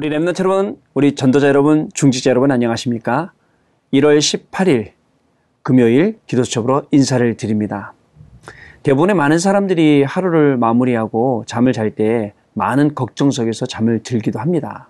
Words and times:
우리 0.00 0.10
랩런트 0.10 0.38
여러분, 0.38 0.80
우리 0.94 1.16
전도자 1.16 1.48
여러분, 1.48 1.88
중직자 1.92 2.30
여러분 2.30 2.52
안녕하십니까? 2.52 3.32
1월 3.92 4.18
18일 4.20 4.92
금요일 5.64 6.20
기도수첩으로 6.28 6.84
인사를 6.92 7.36
드립니다. 7.36 7.94
대부분의 8.84 9.16
많은 9.16 9.40
사람들이 9.40 10.04
하루를 10.04 10.56
마무리하고 10.56 11.42
잠을 11.48 11.72
잘 11.72 11.96
때 11.96 12.32
많은 12.52 12.94
걱정 12.94 13.32
속에서 13.32 13.66
잠을 13.66 14.04
들기도 14.04 14.38
합니다. 14.38 14.88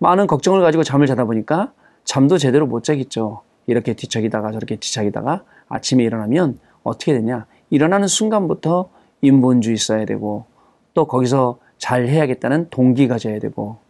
많은 0.00 0.26
걱정을 0.26 0.62
가지고 0.62 0.82
잠을 0.82 1.06
자다 1.06 1.26
보니까 1.26 1.72
잠도 2.02 2.36
제대로 2.36 2.66
못 2.66 2.82
자겠죠. 2.82 3.42
이렇게 3.68 3.94
뒤척이다가 3.94 4.50
저렇게 4.50 4.74
뒤척이다가 4.74 5.44
아침에 5.68 6.02
일어나면 6.02 6.58
어떻게 6.82 7.12
되냐? 7.12 7.46
일어나는 7.70 8.08
순간부터 8.08 8.90
인본주의 9.20 9.76
써야 9.76 10.04
되고 10.04 10.46
또 10.92 11.06
거기서 11.06 11.60
잘 11.78 12.08
해야겠다는 12.08 12.70
동기 12.70 13.06
가 13.06 13.16
져야 13.16 13.38
되고 13.38 13.83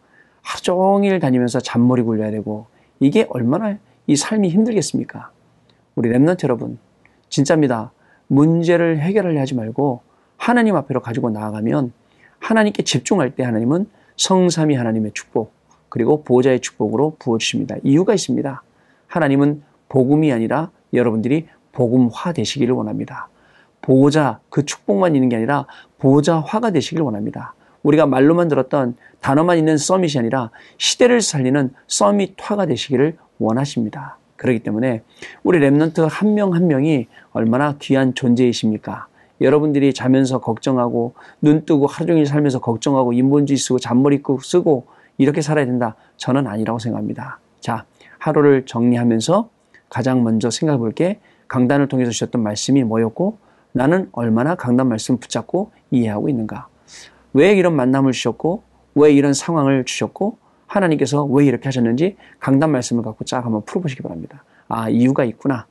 하루 0.44 0.62
종일 0.62 1.18
다니면서 1.18 1.58
잔머리 1.58 2.02
굴려야 2.02 2.30
되고 2.30 2.66
이게 3.00 3.26
얼마나 3.30 3.78
이 4.06 4.14
삶이 4.14 4.50
힘들겠습니까? 4.50 5.30
우리 5.96 6.10
랩런트 6.10 6.44
여러분, 6.44 6.78
진짜입니다. 7.30 7.92
문제를 8.28 9.00
해결하려 9.00 9.40
하지 9.40 9.54
말고 9.54 10.02
하나님 10.36 10.76
앞으로 10.76 11.00
가지고 11.00 11.30
나아가면 11.30 11.92
하나님께 12.38 12.84
집중할 12.84 13.34
때 13.34 13.42
하나님은 13.42 13.86
성삼위 14.16 14.74
하나님의 14.74 15.12
축복 15.14 15.52
그리고 15.88 16.22
보호자의 16.22 16.60
축복으로 16.60 17.16
부어주십니다. 17.18 17.76
이유가 17.82 18.12
있습니다. 18.12 18.62
하나님은 19.06 19.62
복음이 19.88 20.30
아니라 20.32 20.70
여러분들이 20.92 21.48
복음화 21.72 22.32
되시기를 22.32 22.74
원합니다. 22.74 23.28
보호자 23.80 24.40
그 24.50 24.64
축복만 24.64 25.14
있는 25.14 25.28
게 25.28 25.36
아니라 25.36 25.66
보호자화가 25.98 26.70
되시길 26.70 27.02
원합니다. 27.02 27.54
우리가 27.84 28.06
말로만 28.06 28.48
들었던 28.48 28.96
단어만 29.20 29.58
있는 29.58 29.78
서밋이 29.78 30.18
아니라 30.18 30.50
시대를 30.78 31.20
살리는 31.20 31.70
서밋화가 31.86 32.66
되시기를 32.66 33.16
원하십니다. 33.38 34.18
그렇기 34.36 34.60
때문에 34.60 35.02
우리 35.44 35.60
랩런트 35.60 36.06
한 36.10 36.34
명한 36.34 36.62
한 36.62 36.68
명이 36.68 37.06
얼마나 37.32 37.76
귀한 37.78 38.14
존재이십니까? 38.14 39.06
여러분들이 39.40 39.94
자면서 39.94 40.40
걱정하고 40.40 41.14
눈 41.40 41.64
뜨고 41.64 41.86
하루 41.86 42.06
종일 42.06 42.26
살면서 42.26 42.60
걱정하고 42.60 43.12
인본주의 43.12 43.56
쓰고 43.56 43.78
잔머리 43.78 44.22
쓰고 44.42 44.86
이렇게 45.18 45.40
살아야 45.40 45.64
된다. 45.66 45.94
저는 46.16 46.46
아니라고 46.46 46.78
생각합니다. 46.78 47.38
자, 47.60 47.84
하루를 48.18 48.66
정리하면서 48.66 49.48
가장 49.88 50.24
먼저 50.24 50.50
생각해 50.50 50.78
볼 50.78 50.92
게 50.92 51.20
강단을 51.48 51.88
통해서 51.88 52.10
주셨던 52.10 52.42
말씀이 52.42 52.82
뭐였고 52.84 53.38
나는 53.72 54.08
얼마나 54.12 54.54
강단 54.54 54.88
말씀 54.88 55.18
붙잡고 55.18 55.70
이해하고 55.90 56.28
있는가? 56.28 56.68
왜 57.34 57.52
이런 57.52 57.76
만남을 57.76 58.12
주셨고 58.12 58.62
왜 58.94 59.12
이런 59.12 59.34
상황을 59.34 59.84
주셨고 59.84 60.38
하나님께서 60.66 61.24
왜 61.24 61.44
이렇게 61.44 61.64
하셨는지 61.64 62.16
강단 62.40 62.70
말씀을 62.70 63.02
갖고 63.02 63.24
쫙 63.24 63.44
한번 63.44 63.62
풀어보시기 63.64 64.02
바랍니다. 64.02 64.44
아 64.68 64.88
이유가 64.88 65.24
있구나. 65.24 65.66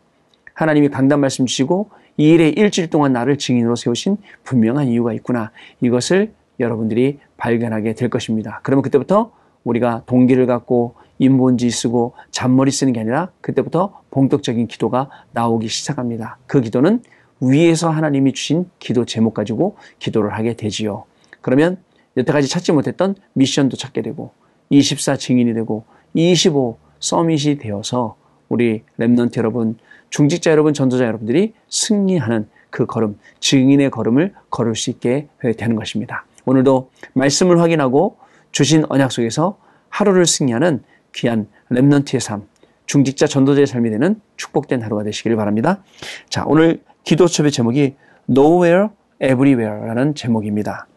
하나님이 0.54 0.90
강단 0.90 1.20
말씀 1.20 1.46
주시고 1.46 1.90
이 2.18 2.30
일에 2.30 2.50
일주일 2.50 2.90
동안 2.90 3.12
나를 3.14 3.38
증인으로 3.38 3.76
세우신 3.76 4.18
분명한 4.44 4.88
이유가 4.88 5.14
있구나. 5.14 5.52
이것을 5.82 6.34
여러분들이 6.60 7.20
발견하게 7.38 7.94
될 7.96 8.10
것입니다. 8.10 8.60
그러면 8.64 8.84
그때부터 8.84 9.32
우리가 9.64 10.04
동기를 10.06 10.46
갖고 10.46 10.96
인본주의 11.20 11.70
쓰고 11.72 12.14
잔머리 12.32 12.72
쓰는 12.72 12.94
게 12.94 13.00
아니라 13.00 13.30
그때부터 13.42 14.02
본격적인 14.12 14.68
기도가 14.68 15.10
나오기 15.32 15.68
시작합니다. 15.68 16.38
그 16.46 16.62
기도는 16.62 17.02
위에서 17.42 17.90
하나님이 17.90 18.34
주신 18.34 18.70
기도 18.80 19.06
제목 19.06 19.34
가지고 19.34 19.76
기도를 20.00 20.34
하게 20.34 20.54
되지요. 20.56 21.06
그러면 21.44 21.78
여태까지 22.18 22.48
찾지 22.48 22.72
못했던 22.72 23.14
미션도 23.34 23.78
찾게 23.78 24.02
되고 24.02 24.32
24 24.72 25.18
증인이 25.18 25.54
되고 25.54 25.86
25 26.16 26.78
summit이 27.00 27.58
되어서 27.60 28.16
우리 28.50 28.84
remnant 29.00 29.38
여러분, 29.38 29.78
중직자 30.10 30.52
여러분, 30.52 30.74
전도자 30.74 31.06
여러분들이 31.06 31.54
승리하는 31.70 32.48
그 32.70 32.86
걸음, 32.86 33.20
증인의 33.40 33.92
걸음을 33.92 34.34
걸을 34.50 34.76
수 34.76 34.90
있게 34.90 35.28
되는 35.58 35.76
것입니다. 35.76 36.26
오늘도 36.46 36.90
말씀을 37.14 37.60
확인하고 37.60 38.18
주신 38.52 38.86
언약 38.90 39.12
속에서 39.12 39.58
하루를 39.90 40.26
승리하는 40.26 40.84
귀한 41.14 41.48
랩넌트의 41.70 42.20
삶, 42.20 42.48
중직자 42.86 43.28
전도자의 43.28 43.68
삶이 43.68 43.90
되는 43.90 44.20
축복된 44.38 44.82
하루가 44.82 45.04
되시길 45.04 45.36
바랍니다. 45.36 45.84
자, 46.30 46.44
오늘 46.48 46.82
기도첩의 47.04 47.52
제목이 47.52 47.96
Nowhere 48.30 48.88
Everywhere라는 49.22 50.16
제목입니다. 50.16 50.88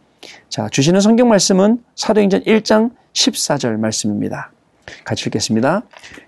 자, 0.48 0.68
주시는 0.68 1.00
성경 1.00 1.28
말씀은 1.28 1.82
사도행전 1.94 2.42
1장 2.44 2.92
14절 3.12 3.78
말씀입니다. 3.78 4.50
같이 5.04 5.24
읽겠습니다. 5.26 5.82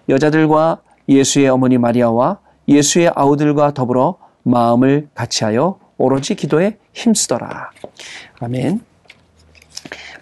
여자들과 0.09 0.81
예수의 1.09 1.49
어머니 1.49 1.79
마리아와 1.79 2.39
예수의 2.67 3.13
아우들과 3.15 3.73
더불어 3.73 4.19
마음을 4.43 5.09
같이하여 5.15 5.79
오로지 5.97 6.35
기도에 6.35 6.79
힘쓰더라. 6.93 7.71
아멘. 8.41 8.81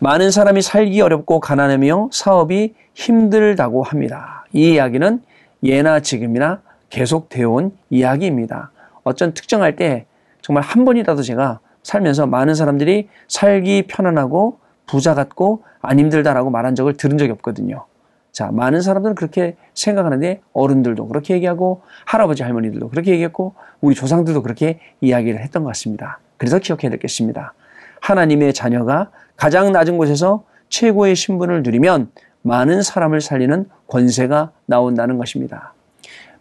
많은 0.00 0.30
사람이 0.30 0.62
살기 0.62 1.00
어렵고 1.00 1.40
가난하며 1.40 2.10
사업이 2.12 2.74
힘들다고 2.94 3.82
합니다. 3.82 4.44
이 4.52 4.72
이야기는 4.72 5.22
예나 5.62 6.00
지금이나 6.00 6.62
계속 6.90 7.28
되어 7.28 7.50
온 7.50 7.76
이야기입니다. 7.90 8.70
어쩐 9.04 9.34
특정할 9.34 9.76
때 9.76 10.06
정말 10.40 10.62
한 10.62 10.84
번이라도 10.84 11.22
제가 11.22 11.60
살면서 11.86 12.26
많은 12.26 12.56
사람들이 12.56 13.08
살기 13.28 13.84
편안하고 13.86 14.58
부자 14.86 15.14
같고 15.14 15.62
안 15.80 16.00
힘들다라고 16.00 16.50
말한 16.50 16.74
적을 16.74 16.96
들은 16.96 17.16
적이 17.16 17.30
없거든요. 17.32 17.86
자, 18.32 18.50
많은 18.50 18.80
사람들은 18.80 19.14
그렇게 19.14 19.54
생각하는데 19.72 20.40
어른들도 20.52 21.06
그렇게 21.06 21.34
얘기하고 21.34 21.82
할아버지 22.04 22.42
할머니들도 22.42 22.88
그렇게 22.88 23.12
얘기했고 23.12 23.54
우리 23.80 23.94
조상들도 23.94 24.42
그렇게 24.42 24.80
이야기를 25.00 25.40
했던 25.40 25.62
것 25.62 25.68
같습니다. 25.68 26.18
그래서 26.38 26.58
기억해야 26.58 26.90
되겠습니다. 26.90 27.54
하나님의 28.00 28.52
자녀가 28.52 29.10
가장 29.36 29.70
낮은 29.70 29.96
곳에서 29.96 30.42
최고의 30.68 31.14
신분을 31.14 31.62
누리면 31.62 32.10
많은 32.42 32.82
사람을 32.82 33.20
살리는 33.20 33.68
권세가 33.86 34.50
나온다는 34.66 35.18
것입니다. 35.18 35.72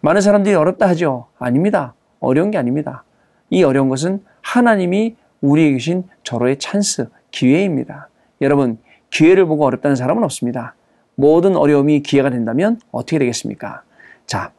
많은 0.02 0.22
사람들이 0.22 0.56
어렵다 0.56 0.90
하죠. 0.90 1.28
아닙니다. 1.38 1.94
어려운 2.20 2.50
게 2.50 2.58
아닙니다. 2.58 3.04
이 3.52 3.64
어려운 3.64 3.90
것은 3.90 4.24
하나님이 4.42 5.16
우리에게 5.46 5.78
주신 5.78 6.04
절호의 6.24 6.58
찬스, 6.60 7.10
기회입니다. 7.32 8.10
여러분, 8.42 8.78
기회를 9.10 9.46
보고 9.46 9.66
어렵다는 9.66 9.96
사람은 9.96 10.24
없습니다. 10.24 10.76
모든 11.16 11.56
어려움이 11.56 12.02
기회가 12.02 12.30
된다면 12.30 12.80
어떻게 12.92 13.20
되겠습니까? 13.20 13.84
자, 14.26 14.52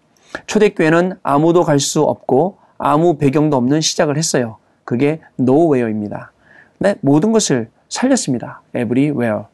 초대교회는 0.46 1.18
아무도 1.22 1.62
갈 1.62 1.78
수 1.78 2.02
없고 2.02 2.58
아무 2.78 3.18
배경도 3.18 3.56
없는 3.56 3.80
시작을 3.80 4.16
했어요. 4.16 4.58
그게 4.84 5.20
nowhere입니다. 5.38 6.32
네, 6.78 6.94
모든 7.00 7.32
것을 7.32 7.68
살렸습니다. 7.88 8.62
everywhere. 8.74 9.44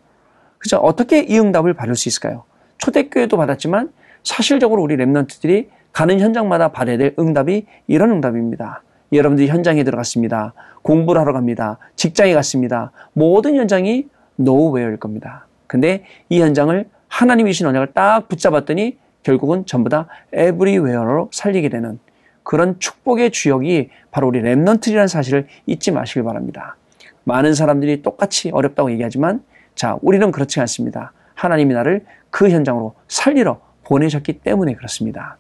그죠? 0.59 0.77
어떻게 0.79 1.21
이 1.21 1.39
응답을 1.39 1.75
받을 1.75 1.95
수 1.97 2.09
있을까요? 2.09 2.45
초대교회도 2.79 3.37
받았지만 3.37 3.93
사실적으로 4.23 4.83
우리 4.83 4.97
랩런트들이 4.97 5.69
가는 5.93 6.21
현장마다 6.21 6.69
받아야 6.69 6.97
될 6.97 7.15
응답이 7.19 7.67
이런 7.87 8.11
응답입니다. 8.13 8.83
여러분들이 9.13 9.49
현장에 9.49 9.85
들어갔습니다. 9.85 10.55
공부를 10.83 11.21
하러 11.21 11.33
갑니다. 11.33 11.79
직장에 11.97 12.33
갔습니다. 12.35 12.93
모든 13.13 13.55
현장이 13.57 14.09
nowhere일 14.39 14.99
겁니다. 14.99 15.47
근데 15.67 16.05
이 16.29 16.41
현장을 16.41 16.89
하나님이 17.09 17.53
신 17.53 17.67
언약을 17.67 17.93
딱 17.93 18.29
붙잡았더니 18.29 18.99
결국은 19.23 19.67
전부 19.67 19.89
다 19.89 20.09
everywhere로 20.33 21.29
살리게 21.33 21.69
되는 21.69 21.99
그런 22.43 22.79
축복의 22.81 23.31
주역이 23.31 23.91
바로 24.11 24.29
우리 24.29 24.41
랩넌트리라는 24.43 25.09
사실을 25.09 25.47
잊지 25.67 25.93
마시길 25.93 26.25
바랍니다. 26.25 26.77
많은 27.25 27.55
사람들이 27.55 28.03
똑같이 28.03 28.51
어렵다고 28.51 28.91
얘기하지만 28.93 29.43
자, 29.75 29.97
우리는 30.03 30.31
그렇지 30.33 30.59
않습니다. 30.61 31.13
하나님이 31.35 31.75
나를 31.75 32.05
그 32.31 32.51
현장으로 32.51 32.95
살리러 33.09 33.61
보내셨기 33.85 34.41
때문에 34.41 34.75
그렇습니다. 34.75 35.37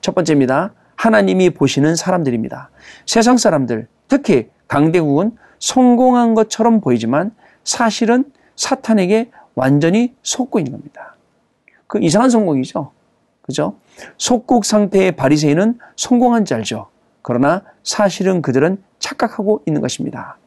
첫 0.00 0.14
번째입니다. 0.14 0.72
하나님이 0.96 1.50
보시는 1.50 1.96
사람들입니다. 1.96 2.70
세상 3.06 3.36
사람들, 3.36 3.88
특히 4.08 4.48
강대국은 4.68 5.36
성공한 5.58 6.34
것처럼 6.34 6.80
보이지만 6.80 7.32
사실은 7.64 8.24
사탄에게 8.56 9.30
완전히 9.54 10.14
속고 10.22 10.58
있는 10.58 10.72
겁니다. 10.72 11.16
그 11.86 11.98
이상한 12.00 12.30
성공이죠. 12.30 12.90
그죠? 13.42 13.76
속국 14.16 14.64
상태의 14.64 15.12
바리새인은 15.12 15.78
성공한 15.96 16.44
줄 16.44 16.56
알죠. 16.56 16.88
그러나 17.22 17.62
사실은 17.82 18.42
그들은 18.42 18.82
착각하고 18.98 19.62
있는 19.66 19.80
것입니다. 19.80 20.38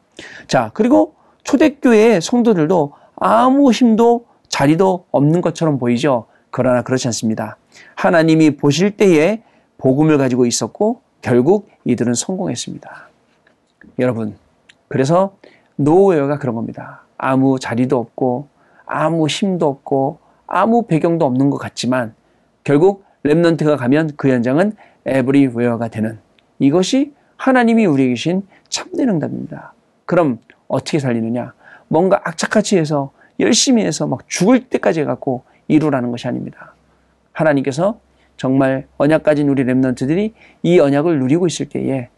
자, 0.48 0.70
그리고 0.74 1.14
초대교회의 1.44 2.20
성도들도 2.20 2.92
아무 3.16 3.70
힘도 3.70 4.26
자리도 4.48 5.06
없는 5.10 5.40
것처럼 5.40 5.78
보이죠. 5.78 6.26
그러나 6.50 6.82
그렇지 6.82 7.08
않습니다. 7.08 7.56
하나님이 7.94 8.56
보실 8.56 8.96
때에 8.96 9.42
복음을 9.78 10.18
가지고 10.18 10.46
있었고 10.46 11.00
결국 11.22 11.68
이들은 11.84 12.14
성공했습니다. 12.14 13.08
여러분, 13.98 14.36
그래서 14.88 15.36
노웨어가 15.76 16.38
그런 16.38 16.54
겁니다. 16.54 17.02
아무 17.18 17.58
자리도 17.58 17.98
없고 17.98 18.48
아무 18.84 19.26
힘도 19.26 19.68
없고 19.68 20.18
아무 20.46 20.86
배경도 20.86 21.24
없는 21.26 21.50
것 21.50 21.58
같지만 21.58 22.14
결국 22.64 23.04
remnant가 23.24 23.76
가면 23.76 24.12
그 24.16 24.28
현장은 24.30 24.72
everywhere가 25.04 25.88
되는 25.88 26.18
이것이 26.58 27.14
하나님이 27.36 27.86
우리에게 27.86 28.14
주신 28.14 28.46
참된 28.68 29.08
응답입니다. 29.08 29.74
그럼 30.04 30.38
어떻게 30.68 30.98
살리느냐? 30.98 31.52
뭔가 31.88 32.20
악착같이 32.24 32.78
해서 32.78 33.12
열심히 33.40 33.84
해서 33.84 34.06
막 34.06 34.28
죽을 34.28 34.68
때까지 34.68 35.00
해갖고 35.00 35.42
이루라는 35.68 36.10
것이 36.10 36.26
아닙니다. 36.26 36.74
하나님께서 37.32 37.98
정말 38.36 38.86
언약 38.98 39.22
가진 39.22 39.48
우리 39.48 39.64
remnant들이 39.64 40.32
이 40.62 40.78
언약을 40.78 41.18
누리고 41.18 41.46
있을 41.46 41.68
때에 41.68 42.08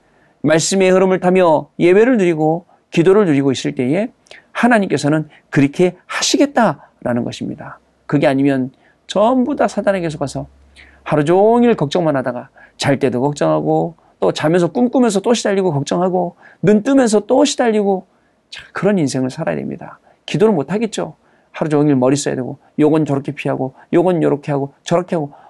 말씀의 0.43 0.91
흐름을 0.91 1.21
타며 1.21 1.69
예배를 1.79 2.17
누리고 2.19 2.67
기도를 2.91 3.27
누리고 3.27 3.53
있을 3.53 3.75
때에 3.75 4.09
하나님께서는 4.53 5.29
그렇게 5.51 5.97
하시겠다라는 6.07 7.25
것입니다. 7.25 7.79
그게 8.07 8.27
아니면 8.27 8.71
전부 9.07 9.57
다 9.57 9.69
사단에게 9.69 10.09
속아서 10.11 10.47
하루 11.03 11.25
종일 11.25 11.75
걱정만 11.75 12.17
하다가 12.17 12.51
잘 12.77 12.99
때도 12.99 13.21
걱정하고 13.21 13.95
또 14.21 14.33
자면서 14.33 14.73
꿈꾸면서 14.73 15.21
또 15.21 15.35
시달리고 15.35 15.73
걱정하고 15.73 16.37
눈 16.61 16.83
뜨면서 16.83 17.21
또 17.21 17.45
시달리고 17.45 18.07
자, 18.51 18.63
그런 18.73 18.99
인생을 18.99 19.31
살아야 19.31 19.57
됩니다. 19.57 20.01
기도를 20.27 20.55
못 20.55 20.73
하겠죠. 20.73 21.15
하루 21.51 21.71
종일 21.71 21.97
머리 21.97 22.17
써야 22.17 22.35
되고 22.35 22.59
요건 22.79 23.05
저렇게 23.05 23.33
피하고 23.33 23.75
요건 23.93 24.23
요렇게 24.23 24.53
하고 24.53 24.75
저렇게 24.83 25.17
하고 25.17 25.33
자, 25.33 25.48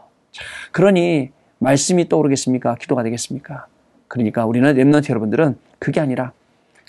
그러니 0.72 1.30
말씀이 1.58 2.08
떠오르겠습니까? 2.08 2.76
기도가 2.76 3.02
되겠습니까? 3.02 3.66
그러니까 4.06 4.46
우리는 4.46 4.74
랩런트 4.74 5.10
여러분들은 5.10 5.58
그게 5.78 6.00
아니라 6.00 6.32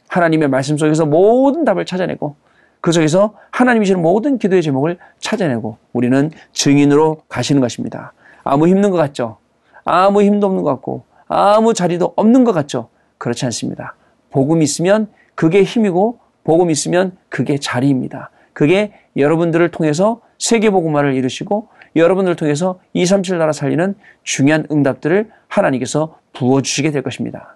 하나님의 0.07 0.47
말씀 0.47 0.77
속에서 0.77 1.05
모든 1.05 1.65
답을 1.65 1.85
찾아내고 1.85 2.35
그 2.81 2.91
속에서 2.91 3.35
하나님이 3.51 3.85
주는 3.85 4.01
모든 4.01 4.37
기도의 4.37 4.61
제목을 4.61 4.97
찾아내고 5.19 5.77
우리는 5.93 6.31
증인으로 6.53 7.23
가시는 7.27 7.61
것입니다. 7.61 8.13
아무 8.43 8.67
힘든 8.67 8.89
것 8.89 8.97
같죠? 8.97 9.37
아무 9.83 10.23
힘도 10.23 10.47
없는 10.47 10.63
것 10.63 10.69
같고 10.71 11.03
아무 11.27 11.73
자리도 11.73 12.13
없는 12.15 12.43
것 12.43 12.53
같죠? 12.53 12.89
그렇지 13.17 13.45
않습니다. 13.45 13.95
복음 14.31 14.61
있으면 14.61 15.07
그게 15.35 15.63
힘이고 15.63 16.19
복음 16.43 16.69
있으면 16.71 17.17
그게 17.27 17.57
자리입니다. 17.57 18.31
그게 18.53 18.93
여러분들을 19.15 19.69
통해서 19.71 20.21
세계복음화를 20.39 21.13
이루시고 21.13 21.67
여러분들을 21.95 22.35
통해서 22.35 22.79
237 22.93 23.37
나라 23.37 23.51
살리는 23.51 23.95
중요한 24.23 24.65
응답들을 24.71 25.29
하나님께서 25.47 26.17
부어주시게 26.33 26.91
될 26.91 27.01
것입니다. 27.01 27.55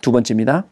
두 0.00 0.12
번째입니다. 0.12 0.64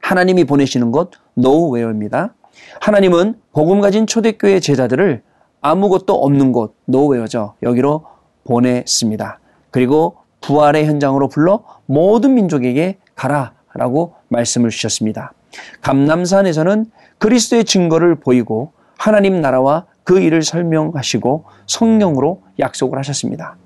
하나님이 0.00 0.44
보내시는 0.44 0.92
곳 0.92 1.12
노웨어입니다. 1.34 2.34
하나님은 2.80 3.34
복음 3.52 3.80
가진 3.80 4.06
초대교회 4.06 4.60
제자들을 4.60 5.22
아무것도 5.60 6.14
없는 6.14 6.52
곳 6.52 6.76
노웨어죠. 6.84 7.54
여기로 7.62 8.06
보냈습니다. 8.44 9.40
그리고 9.70 10.16
부활의 10.40 10.86
현장으로 10.86 11.28
불러 11.28 11.64
모든 11.86 12.34
민족에게 12.34 12.98
가라라고 13.14 14.14
말씀을 14.28 14.70
주셨습니다. 14.70 15.32
감남산에서는 15.80 16.86
그리스도의 17.18 17.64
증거를 17.64 18.16
보이고 18.16 18.72
하나님 18.98 19.40
나라와 19.40 19.86
그 20.04 20.20
일을 20.20 20.42
설명하시고 20.42 21.44
성령으로 21.66 22.42
약속을 22.58 22.98
하셨습니다. 22.98 23.56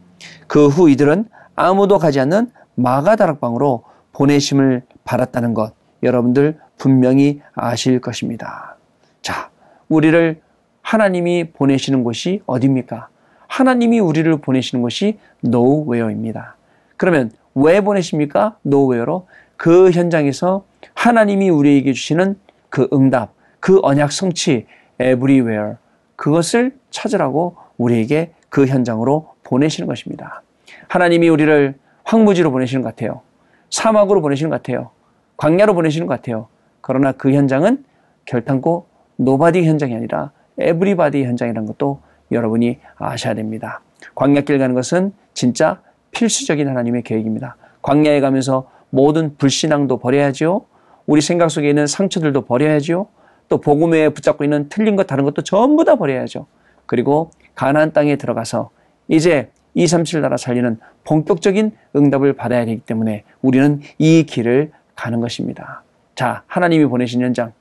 그 0.47 0.69
후 0.69 0.91
이들은 0.91 1.27
아무도 1.55 1.99
가지 1.99 2.19
않는 2.21 2.50
마가다락방으로 2.75 3.85
보내심을 4.12 4.82
받았다는 5.05 5.55
것 5.55 5.73
여러분들 6.03 6.59
분명히 6.79 7.43
아실 7.55 8.00
것입니다. 8.00 8.77
자, 9.23 9.50
우리를 9.88 10.41
하나님이 10.82 11.53
보내시는 11.53 12.03
곳이 12.03 12.43
어디입니까? 12.47 13.09
하나님이 13.47 14.00
우리를 14.00 14.35
보내시는 14.38 14.81
곳이 14.82 15.19
노웨어입니다. 15.41 16.56
그러면 16.97 17.31
왜 17.55 17.81
보내십니까? 17.81 18.56
노웨어로 18.62 19.27
그 19.56 19.91
현장에서 19.91 20.65
하나님이 20.94 21.50
우리에게 21.50 21.93
주시는 21.93 22.37
그 22.71 22.88
응답, 22.93 23.35
그 23.59 23.81
언약 23.82 24.12
성취, 24.12 24.67
everywhere 25.00 25.75
그것을 26.17 26.76
찾으라고 26.91 27.56
우리에게 27.79 28.32
그 28.49 28.67
현장으로 28.67 29.35
보내시는 29.44 29.87
것입니다. 29.87 30.43
하나님이 30.88 31.29
우리를 31.29 31.75
황무지로 32.05 32.50
보내시는 32.50 32.82
것 32.82 32.91
같아요. 32.91 33.23
사막으로 33.70 34.20
보내시는 34.20 34.50
것 34.50 34.62
같아요. 34.62 34.91
광야로 35.37 35.75
보내시는 35.75 36.06
것 36.06 36.14
같아요. 36.14 36.49
그러나 36.81 37.12
그 37.12 37.32
현장은 37.32 37.85
결단코 38.27 38.87
nobody 39.17 39.65
현장이 39.64 39.94
아니라 39.94 40.32
everybody 40.59 41.25
현장이라는 41.25 41.67
것도 41.67 42.00
여러분이 42.32 42.79
아셔야 42.96 43.35
됩니다. 43.35 43.81
광야길 44.14 44.58
가는 44.58 44.75
것은 44.75 45.12
진짜 45.35 45.81
필수적인 46.11 46.69
하나님의 46.69 47.03
계획입니다. 47.03 47.56
광야에 47.82 48.20
가면서 48.20 48.69
모든 48.91 49.37
불신앙도 49.37 49.99
버려야지요. 49.99 50.62
우리 51.06 51.20
생각 51.20 51.49
속에 51.49 51.69
있는 51.69 51.87
상처들도 51.87 52.43
버려야지요. 52.43 53.06
또 53.50 53.61
복음에 53.61 54.08
붙잡고 54.11 54.44
있는 54.44 54.69
틀린 54.69 54.97
것 54.97 55.06
다른 55.06 55.25
것도 55.25 55.43
전부 55.43 55.85
다 55.85 55.97
버려야죠. 55.97 56.47
그리고 56.87 57.31
가나안 57.56 57.93
땅에 57.93 58.17
들어가서 58.17 58.70
이제 59.08 59.50
237 59.75 60.20
나라 60.20 60.37
살리는 60.37 60.79
본격적인 61.05 61.73
응답을 61.94 62.32
받아야 62.35 62.64
되기 62.64 62.81
때문에 62.81 63.25
우리는 63.43 63.81
이 63.99 64.23
길을 64.23 64.70
가는 64.94 65.20
것입니다. 65.20 65.82
자, 66.14 66.44
하나님이 66.47 66.87
보내신 66.87 67.23
현장. 67.23 67.52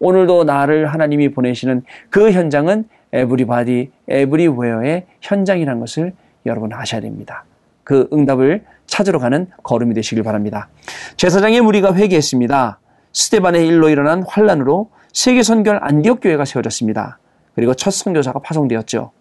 오늘도 0.00 0.44
나를 0.44 0.88
하나님이 0.88 1.30
보내시는 1.30 1.84
그 2.10 2.32
현장은 2.32 2.88
everybody, 3.12 3.92
everywhere의 4.08 5.06
현장이라는 5.20 5.80
것을 5.80 6.12
여러분 6.44 6.72
아셔야 6.72 7.00
됩니다. 7.00 7.44
그 7.84 8.08
응답을 8.12 8.64
찾으러 8.86 9.20
가는 9.20 9.46
걸음이 9.62 9.94
되시길 9.94 10.24
바랍니다. 10.24 10.68
제사장의 11.16 11.60
무리가 11.60 11.94
회개했습니다. 11.94 12.80
스테반의 13.12 13.66
일로 13.66 13.88
일어난 13.88 14.24
환란으로 14.26 14.90
세계 15.16 15.42
선결 15.42 15.78
안디옥 15.80 16.20
교회가 16.20 16.44
세워졌습니다. 16.44 17.18
그리고 17.54 17.72
첫 17.72 17.90
선교사가 17.90 18.38
파송되었죠. 18.40 19.12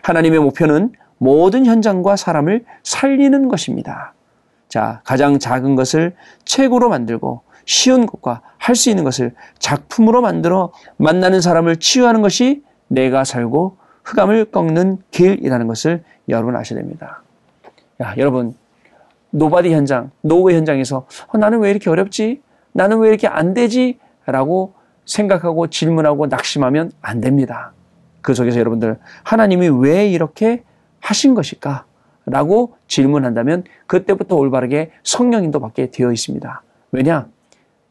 하나님의 0.00 0.40
목표는 0.40 0.92
모든 1.18 1.66
현장과 1.66 2.16
사람을 2.16 2.64
살리는 2.82 3.48
것입니다. 3.48 4.14
자, 4.68 5.02
가장 5.04 5.38
작은 5.38 5.76
것을 5.76 6.16
최고로 6.46 6.88
만들고 6.88 7.42
쉬운 7.66 8.06
것과 8.06 8.40
할 8.56 8.74
수 8.74 8.88
있는 8.88 9.04
것을 9.04 9.34
작품으로 9.58 10.22
만들어 10.22 10.72
만나는 10.96 11.42
사람을 11.42 11.76
치유하는 11.76 12.22
것이 12.22 12.62
내가 12.88 13.24
살고 13.24 13.76
흑암을 14.04 14.46
꺾는 14.46 15.02
길이라는 15.10 15.66
것을 15.66 16.02
여러분 16.30 16.56
아셔야 16.56 16.80
됩니다. 16.80 17.22
야, 18.00 18.14
여러분, 18.16 18.54
nobody 19.28 19.70
현장, 19.70 20.12
nowhere 20.22 20.54
현장에서 20.56 21.06
어, 21.26 21.36
나는 21.36 21.60
왜 21.60 21.70
이렇게 21.70 21.90
어렵지? 21.90 22.40
나는 22.72 23.00
왜 23.00 23.10
이렇게 23.10 23.26
안 23.26 23.52
되지? 23.52 23.98
라고 24.24 24.80
생각하고 25.04 25.68
질문하고 25.68 26.26
낙심하면 26.26 26.92
안 27.00 27.20
됩니다. 27.20 27.72
그 28.20 28.34
속에서 28.34 28.58
여러분들 28.58 28.98
하나님이 29.24 29.68
왜 29.68 30.08
이렇게 30.08 30.62
하신 31.00 31.34
것일까? 31.34 31.84
라고 32.24 32.76
질문한다면 32.86 33.64
그때부터 33.86 34.36
올바르게 34.36 34.92
성령 35.02 35.42
인도 35.42 35.58
받게 35.58 35.90
되어 35.90 36.12
있습니다. 36.12 36.62
왜냐? 36.92 37.26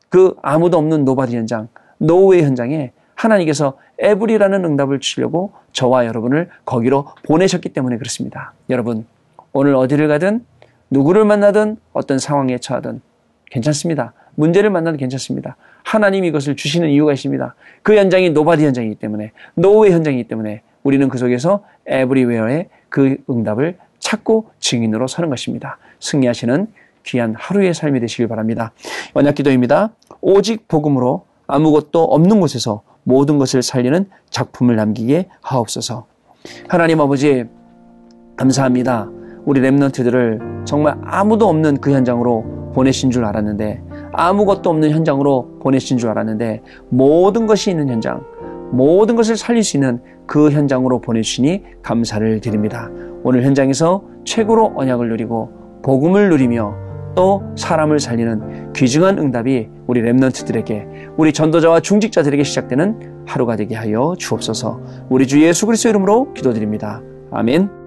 그 0.07 0.35
아무도 0.41 0.77
없는 0.77 1.03
nobody 1.03 1.35
현장, 1.35 1.67
nowhere 1.97 2.43
현장에 2.43 2.91
하나님께서 3.15 3.77
every라는 3.99 4.65
응답을 4.65 4.99
주시려고 4.99 5.51
저와 5.73 6.05
여러분을 6.05 6.49
거기로 6.65 7.09
보내셨기 7.23 7.69
때문에 7.69 7.97
그렇습니다. 7.97 8.53
여러분, 8.69 9.05
오늘 9.53 9.75
어디를 9.75 10.07
가든 10.07 10.45
누구를 10.89 11.25
만나든 11.25 11.77
어떤 11.93 12.19
상황에 12.19 12.57
처하든 12.57 13.01
괜찮습니다. 13.49 14.13
문제를 14.35 14.69
만나도 14.69 14.97
괜찮습니다. 14.97 15.55
하나님이 15.83 16.27
이것을 16.29 16.55
주시는 16.55 16.89
이유가 16.89 17.13
있습니다. 17.13 17.55
그 17.83 17.95
현장이 17.95 18.31
nobody 18.31 18.65
현장이기 18.65 18.95
때문에 18.95 19.31
nowhere 19.55 19.91
현장이기 19.91 20.27
때문에 20.27 20.61
우리는 20.83 21.07
그 21.09 21.17
속에서 21.17 21.63
everywhere의 21.85 22.69
그 22.89 23.17
응답을 23.29 23.77
찾고 23.99 24.49
증인으로 24.59 25.07
서는 25.07 25.29
것입니다. 25.29 25.77
승리하시는 25.99 26.67
귀한 27.03 27.35
하루의 27.37 27.73
삶이 27.73 27.99
되시길 27.99 28.27
바랍니다. 28.27 28.71
언약 29.13 29.35
기도입니다. 29.35 29.91
오직 30.21 30.67
복음으로 30.67 31.25
아무것도 31.47 32.03
없는 32.03 32.39
곳에서 32.39 32.81
모든 33.03 33.37
것을 33.37 33.61
살리는 33.61 34.05
작품을 34.29 34.75
남기게 34.75 35.27
하옵소서. 35.41 36.05
하나님 36.67 37.01
아버지 37.01 37.45
감사합니다. 38.37 39.09
우리 39.45 39.59
랩런트들을 39.61 40.65
정말 40.65 40.97
아무도 41.03 41.47
없는 41.47 41.77
그 41.77 41.91
현장으로 41.91 42.71
보내신 42.73 43.11
줄 43.11 43.25
알았는데 43.25 43.81
아무것도 44.13 44.69
없는 44.69 44.91
현장으로 44.91 45.59
보내신 45.61 45.97
줄 45.97 46.09
알았는데 46.09 46.61
모든 46.89 47.47
것이 47.47 47.71
있는 47.71 47.89
현장, 47.89 48.23
모든 48.71 49.15
것을 49.15 49.37
살릴 49.37 49.63
수 49.63 49.77
있는 49.77 50.01
그 50.25 50.51
현장으로 50.51 51.01
보내주시니 51.01 51.63
감사를 51.81 52.39
드립니다. 52.39 52.89
오늘 53.23 53.43
현장에서 53.43 54.03
최고로 54.23 54.73
언약을 54.75 55.09
누리고 55.09 55.49
복음을 55.83 56.29
누리며 56.29 56.91
또 57.15 57.43
사람을 57.57 57.99
살리는 57.99 58.71
귀중한 58.73 59.17
응답이 59.17 59.67
우리 59.87 60.01
랩런트들에게 60.01 61.13
우리 61.17 61.33
전도자와 61.33 61.81
중직자들에게 61.81 62.43
시작되는 62.43 63.25
하루가 63.27 63.55
되게 63.55 63.75
하여 63.75 64.15
주옵소서. 64.17 64.79
우리 65.09 65.27
주 65.27 65.41
예수 65.43 65.65
그리스도 65.65 65.89
이름으로 65.89 66.33
기도드립니다. 66.33 67.01
아멘. 67.31 67.80